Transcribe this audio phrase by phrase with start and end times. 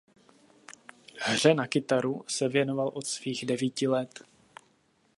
[1.17, 4.19] Hře na kytaru se věnoval od svých devíti let.